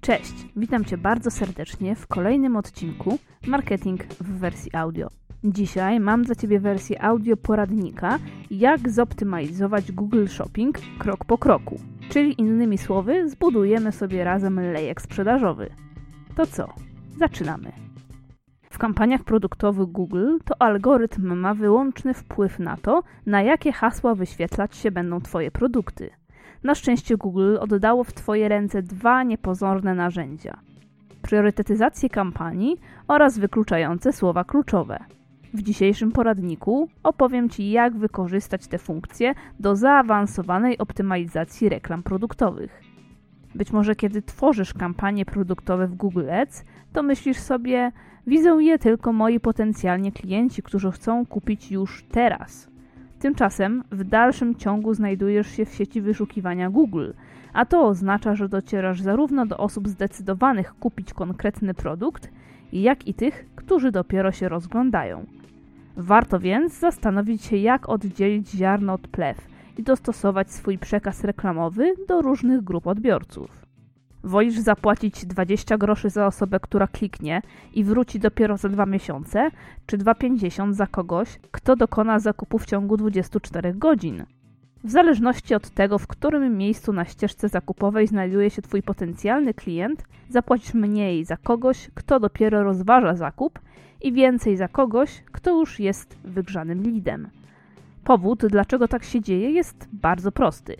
[0.00, 5.08] Cześć, witam Cię bardzo serdecznie w kolejnym odcinku Marketing w wersji audio.
[5.44, 8.18] Dzisiaj mam dla Ciebie wersję audio poradnika,
[8.50, 11.80] jak zoptymalizować Google Shopping krok po kroku.
[12.08, 15.70] Czyli innymi słowy, zbudujemy sobie razem lejek sprzedażowy.
[16.36, 16.68] To co?
[17.18, 17.72] Zaczynamy.
[18.70, 24.76] W kampaniach produktowych Google to algorytm ma wyłączny wpływ na to, na jakie hasła wyświetlać
[24.76, 26.10] się będą Twoje produkty.
[26.64, 30.58] Na szczęście Google oddało w Twoje ręce dwa niepozorne narzędzia:
[31.22, 32.76] priorytetyzację kampanii
[33.08, 34.98] oraz wykluczające słowa kluczowe.
[35.54, 42.80] W dzisiejszym poradniku opowiem Ci, jak wykorzystać te funkcje do zaawansowanej optymalizacji reklam produktowych.
[43.54, 47.92] Być może kiedy tworzysz kampanie produktowe w Google Ads, to myślisz sobie,
[48.26, 52.69] widzą je tylko moi potencjalni klienci, którzy chcą kupić już teraz.
[53.20, 57.10] Tymczasem w dalszym ciągu znajdujesz się w sieci wyszukiwania Google,
[57.52, 62.30] a to oznacza, że docierasz zarówno do osób zdecydowanych kupić konkretny produkt,
[62.72, 65.26] jak i tych, którzy dopiero się rozglądają.
[65.96, 72.22] Warto więc zastanowić się, jak oddzielić ziarno od plew i dostosować swój przekaz reklamowy do
[72.22, 73.59] różnych grup odbiorców.
[74.24, 77.42] Wolisz zapłacić 20 groszy za osobę, która kliknie
[77.74, 79.50] i wróci dopiero za dwa miesiące,
[79.86, 84.24] czy 2,50 za kogoś, kto dokona zakupu w ciągu 24 godzin?
[84.84, 90.04] W zależności od tego, w którym miejscu na ścieżce zakupowej znajduje się Twój potencjalny klient,
[90.28, 93.58] zapłacisz mniej za kogoś, kto dopiero rozważa zakup
[94.02, 97.28] i więcej za kogoś, kto już jest wygrzanym lidem.
[98.04, 100.76] Powód, dlaczego tak się dzieje, jest bardzo prosty.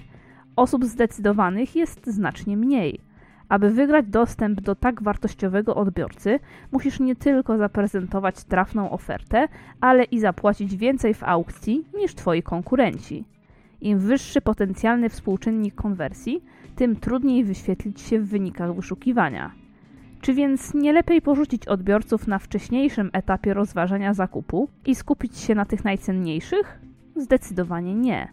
[0.56, 3.09] Osób zdecydowanych jest znacznie mniej.
[3.51, 6.41] Aby wygrać dostęp do tak wartościowego odbiorcy,
[6.73, 9.48] musisz nie tylko zaprezentować trafną ofertę,
[9.81, 13.25] ale i zapłacić więcej w aukcji niż Twoi konkurenci.
[13.81, 16.45] Im wyższy potencjalny współczynnik konwersji,
[16.77, 19.51] tym trudniej wyświetlić się w wynikach wyszukiwania.
[20.21, 25.65] Czy więc nie lepiej porzucić odbiorców na wcześniejszym etapie rozważania zakupu i skupić się na
[25.65, 26.81] tych najcenniejszych?
[27.16, 28.28] Zdecydowanie nie.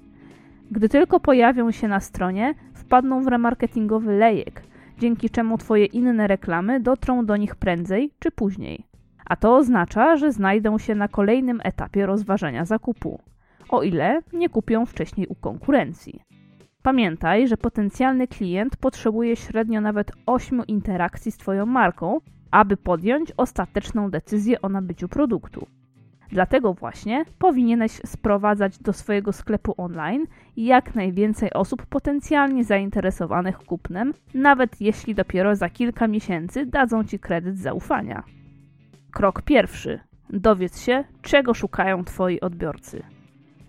[0.71, 4.61] Gdy tylko pojawią się na stronie, wpadną w remarketingowy lejek,
[4.97, 8.85] dzięki czemu Twoje inne reklamy dotrą do nich prędzej czy później.
[9.25, 13.19] A to oznacza, że znajdą się na kolejnym etapie rozważania zakupu,
[13.69, 16.21] o ile nie kupią wcześniej u konkurencji.
[16.81, 22.19] Pamiętaj, że potencjalny klient potrzebuje średnio nawet 8 interakcji z Twoją marką,
[22.51, 25.67] aby podjąć ostateczną decyzję o nabyciu produktu.
[26.29, 30.25] Dlatego właśnie powinieneś sprowadzać do swojego sklepu online
[30.57, 37.59] jak najwięcej osób potencjalnie zainteresowanych kupnem, nawet jeśli dopiero za kilka miesięcy dadzą ci kredyt
[37.59, 38.23] zaufania.
[39.11, 39.99] Krok pierwszy.
[40.29, 43.03] Dowiedz się, czego szukają Twoi odbiorcy.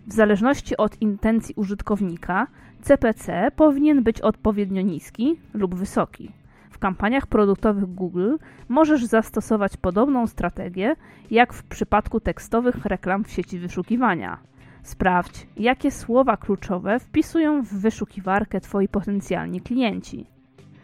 [0.06, 2.46] W zależności od intencji użytkownika,
[2.82, 6.32] CPC powinien być odpowiednio niski lub wysoki.
[6.70, 8.36] W kampaniach produktowych Google
[8.68, 10.96] możesz zastosować podobną strategię
[11.30, 14.38] jak w przypadku tekstowych reklam w sieci wyszukiwania.
[14.82, 20.26] Sprawdź, jakie słowa kluczowe wpisują w wyszukiwarkę Twoi potencjalni klienci.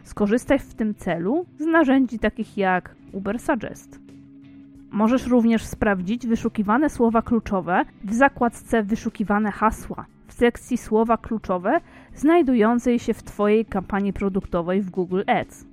[0.03, 3.99] Skorzystaj w tym celu z narzędzi takich jak Uber Suggest.
[4.91, 11.79] Możesz również sprawdzić wyszukiwane słowa kluczowe w zakładce Wyszukiwane hasła w sekcji Słowa kluczowe
[12.15, 15.65] znajdującej się w Twojej kampanii produktowej w Google Ads.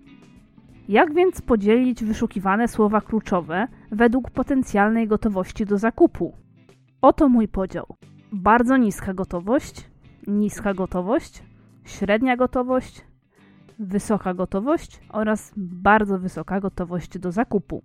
[0.88, 6.34] Jak więc podzielić wyszukiwane słowa kluczowe według potencjalnej gotowości do zakupu?
[7.00, 7.86] Oto mój podział.
[8.32, 9.90] Bardzo niska gotowość,
[10.26, 11.42] niska gotowość,
[11.84, 13.04] średnia gotowość,
[13.78, 17.82] wysoka gotowość oraz bardzo wysoka gotowość do zakupu.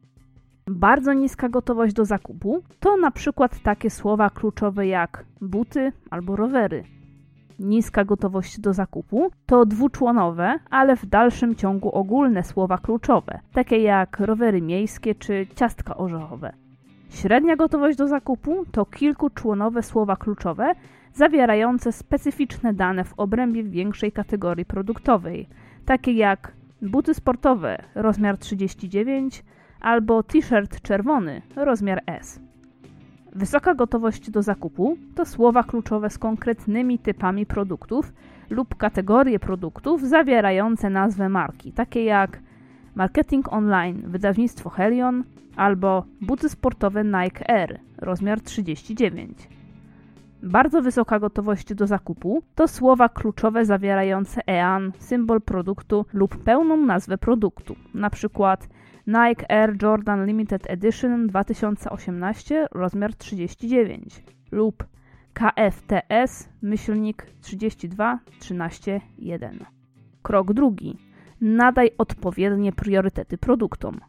[0.68, 6.97] Bardzo niska gotowość do zakupu to na przykład takie słowa kluczowe jak buty albo rowery.
[7.59, 14.19] Niska gotowość do zakupu to dwuczłonowe, ale w dalszym ciągu ogólne słowa kluczowe, takie jak
[14.19, 16.53] rowery miejskie czy ciastka orzechowe.
[17.09, 20.73] Średnia gotowość do zakupu to kilkuczłonowe słowa kluczowe
[21.13, 25.47] zawierające specyficzne dane w obrębie większej kategorii produktowej,
[25.85, 29.43] takie jak buty sportowe rozmiar 39,
[29.81, 32.47] albo t-shirt czerwony, rozmiar S.
[33.37, 38.13] Wysoka gotowość do zakupu to słowa kluczowe z konkretnymi typami produktów
[38.49, 42.39] lub kategorie produktów zawierające nazwę marki, takie jak
[42.95, 45.23] marketing online, wydawnictwo Helion
[45.55, 49.49] albo buty sportowe Nike Air, rozmiar 39.
[50.43, 57.17] Bardzo wysoka gotowość do zakupu to słowa kluczowe zawierające EAN, symbol produktu lub pełną nazwę
[57.17, 58.67] produktu, na przykład
[59.07, 64.83] Nike Air Jordan Limited Edition 2018 rozmiar 39 lub
[65.33, 69.65] KFTS myślnik 32 13 1.
[70.21, 70.97] Krok drugi.
[71.41, 73.99] nadaj odpowiednie priorytety produktom.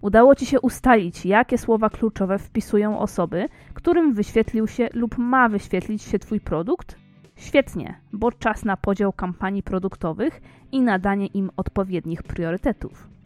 [0.00, 6.02] Udało Ci się ustalić, jakie słowa kluczowe wpisują osoby, którym wyświetlił się lub ma wyświetlić
[6.02, 6.96] się Twój produkt?
[7.36, 10.40] Świetnie, bo czas na podział kampanii produktowych
[10.72, 13.17] i nadanie im odpowiednich priorytetów.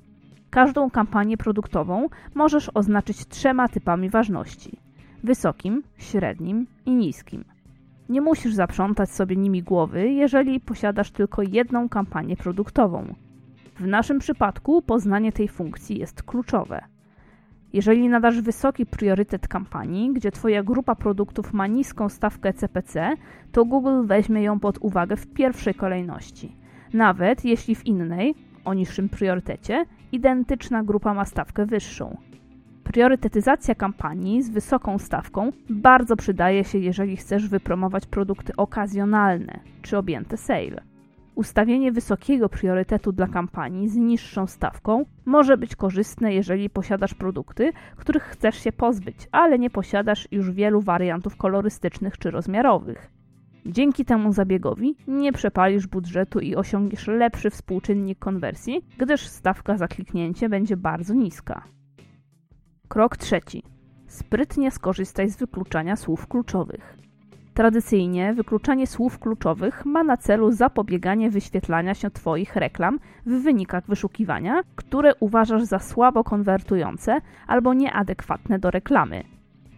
[0.52, 4.78] Każdą kampanię produktową możesz oznaczyć trzema typami ważności:
[5.24, 7.44] wysokim, średnim i niskim.
[8.08, 13.14] Nie musisz zaprzątać sobie nimi głowy, jeżeli posiadasz tylko jedną kampanię produktową.
[13.76, 16.84] W naszym przypadku poznanie tej funkcji jest kluczowe.
[17.72, 23.12] Jeżeli nadasz wysoki priorytet kampanii, gdzie Twoja grupa produktów ma niską stawkę CPC,
[23.52, 26.56] to Google weźmie ją pod uwagę w pierwszej kolejności.
[26.92, 32.16] Nawet jeśli w innej, o niższym priorytecie, identyczna grupa ma stawkę wyższą.
[32.84, 40.36] Priorytetyzacja kampanii z wysoką stawką bardzo przydaje się, jeżeli chcesz wypromować produkty okazjonalne czy objęte
[40.36, 40.82] sale.
[41.34, 48.22] Ustawienie wysokiego priorytetu dla kampanii z niższą stawką może być korzystne, jeżeli posiadasz produkty, których
[48.22, 53.10] chcesz się pozbyć, ale nie posiadasz już wielu wariantów kolorystycznych czy rozmiarowych.
[53.66, 60.48] Dzięki temu zabiegowi nie przepalisz budżetu i osiągniesz lepszy współczynnik konwersji, gdyż stawka za kliknięcie
[60.48, 61.64] będzie bardzo niska.
[62.88, 63.62] Krok trzeci.
[64.06, 66.96] Sprytnie skorzystaj z wykluczania słów kluczowych.
[67.54, 74.62] Tradycyjnie wykluczanie słów kluczowych ma na celu zapobieganie wyświetlania się Twoich reklam w wynikach wyszukiwania,
[74.76, 79.24] które uważasz za słabo konwertujące albo nieadekwatne do reklamy.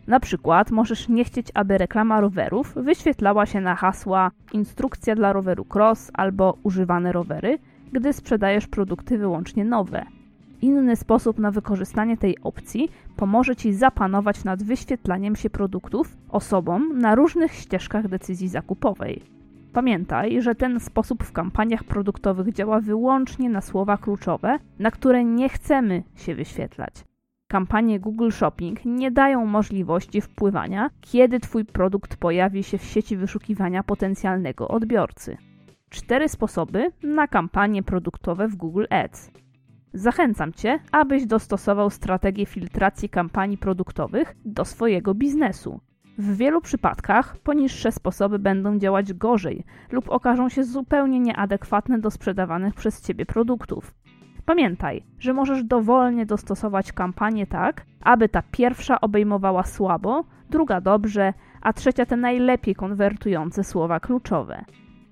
[0.07, 5.67] Na przykład możesz nie chcieć, aby reklama rowerów wyświetlała się na hasła instrukcja dla roweru
[5.75, 7.59] cross albo używane rowery,
[7.93, 10.07] gdy sprzedajesz produkty wyłącznie nowe.
[10.63, 17.15] Inny sposób na wykorzystanie tej opcji pomoże Ci zapanować nad wyświetlaniem się produktów osobom na
[17.15, 19.23] różnych ścieżkach decyzji zakupowej.
[19.73, 25.49] Pamiętaj, że ten sposób w kampaniach produktowych działa wyłącznie na słowa kluczowe, na które nie
[25.49, 27.05] chcemy się wyświetlać.
[27.55, 33.83] Kampanie Google Shopping nie dają możliwości wpływania, kiedy Twój produkt pojawi się w sieci wyszukiwania
[33.83, 35.37] potencjalnego odbiorcy.
[35.91, 39.31] Cztery sposoby na kampanie produktowe w Google Ads.
[39.93, 45.81] Zachęcam Cię, abyś dostosował strategię filtracji kampanii produktowych do swojego biznesu.
[46.19, 52.75] W wielu przypadkach poniższe sposoby będą działać gorzej lub okażą się zupełnie nieadekwatne do sprzedawanych
[52.75, 53.95] przez Ciebie produktów.
[54.47, 61.33] Pamiętaj, że możesz dowolnie dostosować kampanię tak, aby ta pierwsza obejmowała słabo, druga dobrze,
[61.63, 64.65] a trzecia te najlepiej konwertujące słowa kluczowe.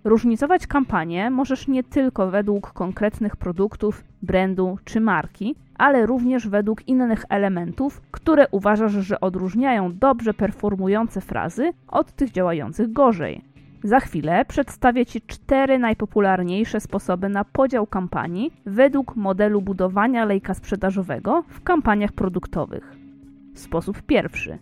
[0.05, 7.25] Różnicować kampanię możesz nie tylko według konkretnych produktów, brandu czy marki, ale również według innych
[7.29, 13.52] elementów, które uważasz, że odróżniają dobrze performujące frazy od tych działających gorzej.
[13.85, 21.45] Za chwilę przedstawię Ci cztery najpopularniejsze sposoby na podział kampanii według modelu budowania lejka sprzedażowego
[21.49, 22.97] w kampaniach produktowych.
[23.55, 24.59] Sposób pierwszy.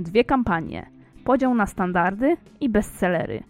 [0.00, 0.86] Dwie kampanie.
[1.24, 3.42] Podział na standardy i bestsellery.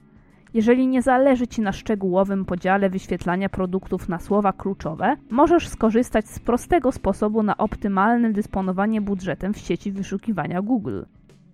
[0.54, 6.40] Jeżeli nie zależy Ci na szczegółowym podziale wyświetlania produktów na słowa kluczowe, możesz skorzystać z
[6.40, 11.02] prostego sposobu na optymalne dysponowanie budżetem w sieci wyszukiwania Google.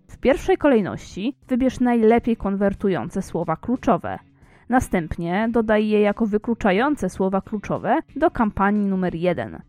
[0.08, 4.18] W pierwszej kolejności wybierz najlepiej konwertujące słowa kluczowe.
[4.68, 9.62] Następnie dodaj je jako wykluczające słowa kluczowe do kampanii numer 1.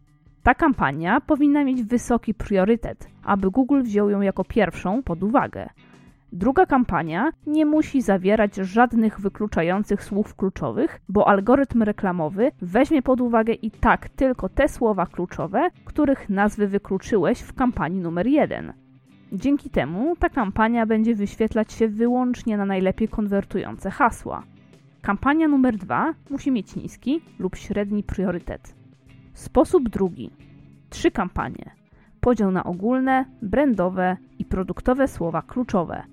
[0.43, 5.69] Ta kampania powinna mieć wysoki priorytet, aby Google wziął ją jako pierwszą pod uwagę.
[6.34, 13.53] Druga kampania nie musi zawierać żadnych wykluczających słów kluczowych, bo algorytm reklamowy weźmie pod uwagę
[13.53, 18.74] i tak tylko te słowa kluczowe, których nazwy wykluczyłeś w kampanii numer 1.
[19.31, 24.43] Dzięki temu ta kampania będzie wyświetlać się wyłącznie na najlepiej konwertujące hasła.
[25.01, 28.75] Kampania numer 2 musi mieć niski lub średni priorytet.
[29.33, 30.29] Sposób drugi.
[30.89, 31.71] Trzy kampanie.
[32.21, 36.03] Podział na ogólne, brandowe i produktowe słowa kluczowe.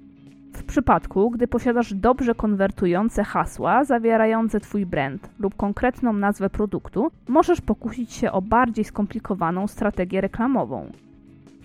[0.53, 7.61] W przypadku, gdy posiadasz dobrze konwertujące hasła zawierające Twój brand lub konkretną nazwę produktu, możesz
[7.61, 10.91] pokusić się o bardziej skomplikowaną strategię reklamową.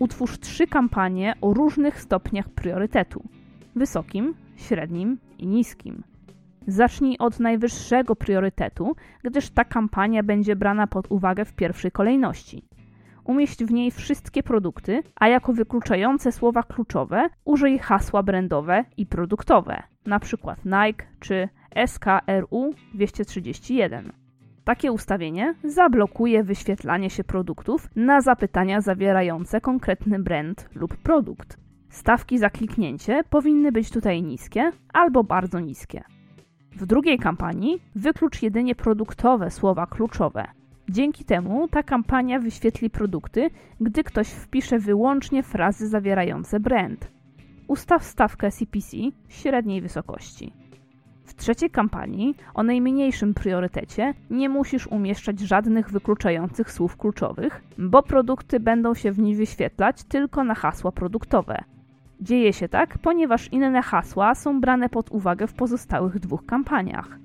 [0.01, 3.23] Utwórz trzy kampanie o różnych stopniach priorytetu:
[3.75, 6.03] wysokim, średnim i niskim.
[6.67, 12.65] Zacznij od najwyższego priorytetu, gdyż ta kampania będzie brana pod uwagę w pierwszej kolejności.
[13.23, 19.83] Umieść w niej wszystkie produkty, a jako wykluczające słowa kluczowe użyj hasła brandowe i produktowe,
[20.05, 20.55] np.
[20.65, 21.49] Nike czy
[21.85, 24.20] SKRU 231.
[24.63, 31.57] Takie ustawienie zablokuje wyświetlanie się produktów na zapytania zawierające konkretny brand lub produkt.
[31.89, 36.03] Stawki za kliknięcie powinny być tutaj niskie albo bardzo niskie.
[36.75, 40.47] W drugiej kampanii wyklucz jedynie produktowe słowa kluczowe.
[40.89, 43.49] Dzięki temu ta kampania wyświetli produkty,
[43.81, 47.11] gdy ktoś wpisze wyłącznie frazy zawierające brand.
[47.67, 48.97] Ustaw stawkę CPC
[49.29, 50.60] średniej wysokości.
[51.31, 58.59] W trzeciej kampanii, o najmniejszym priorytecie, nie musisz umieszczać żadnych wykluczających słów kluczowych, bo produkty
[58.59, 61.63] będą się w niej wyświetlać tylko na hasła produktowe.
[62.21, 67.19] Dzieje się tak, ponieważ inne hasła są brane pod uwagę w pozostałych dwóch kampaniach.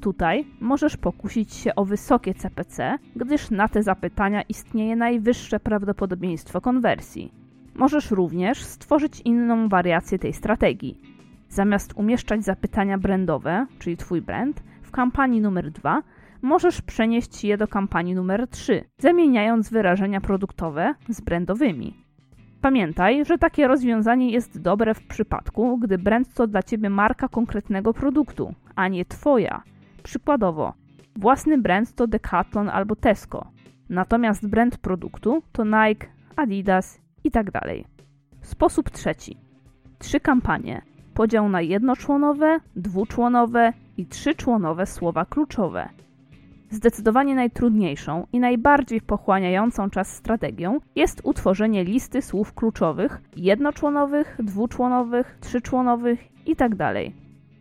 [0.00, 7.32] Tutaj możesz pokusić się o wysokie CPC, gdyż na te zapytania istnieje najwyższe prawdopodobieństwo konwersji.
[7.74, 11.00] Możesz również stworzyć inną wariację tej strategii.
[11.48, 16.02] Zamiast umieszczać zapytania brandowe, czyli Twój brand, w kampanii numer 2,
[16.42, 21.94] możesz przenieść je do kampanii numer 3, zamieniając wyrażenia produktowe z brandowymi.
[22.60, 27.94] Pamiętaj, że takie rozwiązanie jest dobre w przypadku, gdy brand to dla Ciebie marka konkretnego
[27.94, 29.62] produktu, a nie Twoja.
[30.02, 30.74] Przykładowo,
[31.16, 33.46] własny brand to Decathlon albo Tesco,
[33.88, 37.50] natomiast brand produktu to Nike, Adidas itd.
[37.52, 37.70] Tak
[38.42, 39.36] Sposób trzeci.
[39.98, 40.82] Trzy kampanie.
[41.18, 45.88] Podział na jednoczłonowe, dwuczłonowe i trzyczłonowe słowa kluczowe.
[46.70, 56.20] Zdecydowanie najtrudniejszą i najbardziej pochłaniającą czas strategią jest utworzenie listy słów kluczowych jednoczłonowych, dwuczłonowych, trzyczłonowych
[56.46, 56.76] itd.
[56.76, 57.12] Tak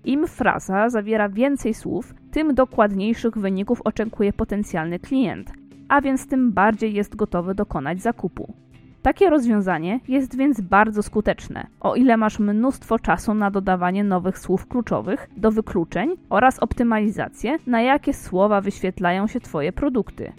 [0.05, 5.51] Im fraza zawiera więcej słów, tym dokładniejszych wyników oczekuje potencjalny klient,
[5.89, 8.53] a więc tym bardziej jest gotowy dokonać zakupu.
[9.01, 14.67] Takie rozwiązanie jest więc bardzo skuteczne, o ile masz mnóstwo czasu na dodawanie nowych słów
[14.67, 20.33] kluczowych do wykluczeń oraz optymalizację, na jakie słowa wyświetlają się Twoje produkty.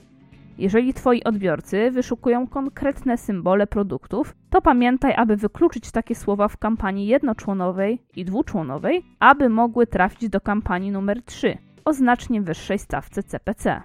[0.58, 7.06] Jeżeli Twoi odbiorcy wyszukują konkretne symbole produktów, to pamiętaj, aby wykluczyć takie słowa w kampanii
[7.06, 13.82] jednoczłonowej i dwuczłonowej, aby mogły trafić do kampanii numer 3 o znacznie wyższej stawce CPC.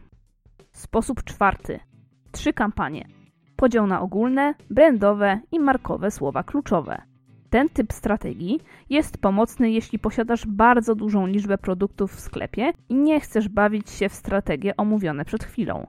[0.72, 1.80] Sposób czwarty.
[2.32, 3.23] Trzy kampanie
[3.56, 7.02] podział na ogólne, brandowe i markowe słowa kluczowe.
[7.50, 13.20] Ten typ strategii jest pomocny, jeśli posiadasz bardzo dużą liczbę produktów w sklepie i nie
[13.20, 15.88] chcesz bawić się w strategie omówione przed chwilą.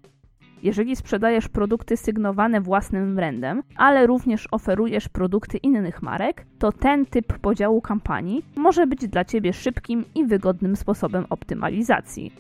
[0.63, 7.39] Jeżeli sprzedajesz produkty sygnowane własnym brandem, ale również oferujesz produkty innych marek, to ten typ
[7.39, 12.33] podziału kampanii może być dla Ciebie szybkim i wygodnym sposobem optymalizacji.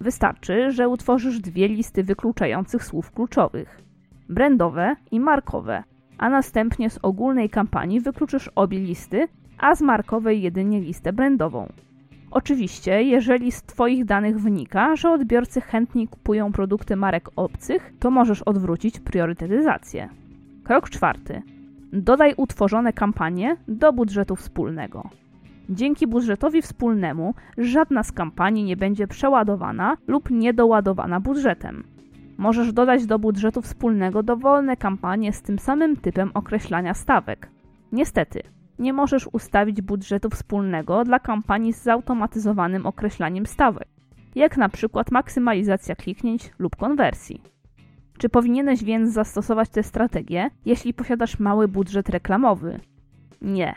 [0.00, 3.82] Wystarczy, że utworzysz dwie listy wykluczających słów kluczowych
[4.28, 5.82] brandowe i markowe,
[6.18, 11.72] a następnie z ogólnej kampanii wykluczysz obie listy, a z markowej jedynie listę brandową.
[12.30, 18.42] Oczywiście, jeżeli z Twoich danych wynika, że odbiorcy chętniej kupują produkty marek obcych, to możesz
[18.42, 20.08] odwrócić priorytetyzację.
[20.64, 21.42] Krok czwarty.
[21.92, 25.10] Dodaj utworzone kampanie do budżetu wspólnego.
[25.70, 31.84] Dzięki budżetowi wspólnemu żadna z kampanii nie będzie przeładowana lub niedoładowana budżetem.
[32.38, 37.50] Możesz dodać do budżetu wspólnego dowolne kampanie z tym samym typem określania stawek.
[37.92, 38.42] Niestety,
[38.78, 43.88] nie możesz ustawić budżetu wspólnego dla kampanii z zautomatyzowanym określaniem stawek,
[44.34, 47.42] jak na przykład maksymalizacja kliknięć lub konwersji.
[48.18, 52.80] Czy powinieneś więc zastosować tę strategię, jeśli posiadasz mały budżet reklamowy?
[53.42, 53.74] Nie.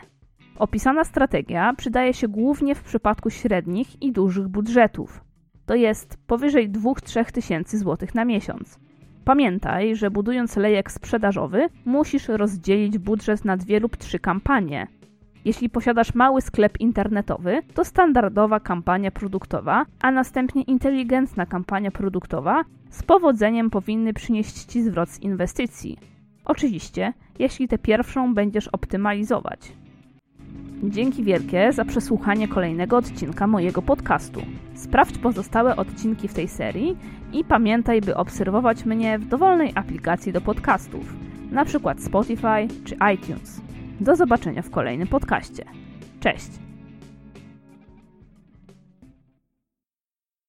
[0.58, 5.25] Opisana strategia przydaje się głównie w przypadku średnich i dużych budżetów
[5.66, 8.78] to jest powyżej 2-3 tysięcy złotych na miesiąc.
[9.24, 14.86] Pamiętaj, że budując lejek sprzedażowy, musisz rozdzielić budżet na dwie lub trzy kampanie.
[15.44, 23.02] Jeśli posiadasz mały sklep internetowy, to standardowa kampania produktowa, a następnie inteligentna kampania produktowa z
[23.02, 25.98] powodzeniem powinny przynieść Ci zwrot z inwestycji.
[26.44, 29.72] Oczywiście, jeśli tę pierwszą będziesz optymalizować.
[30.82, 34.40] Dzięki wielkie za przesłuchanie kolejnego odcinka mojego podcastu.
[34.74, 36.96] Sprawdź pozostałe odcinki w tej serii
[37.32, 41.14] i pamiętaj, by obserwować mnie w dowolnej aplikacji do podcastów,
[41.52, 41.94] np.
[41.98, 43.60] Spotify czy iTunes.
[44.00, 45.64] Do zobaczenia w kolejnym podcaście.
[46.20, 46.65] Cześć!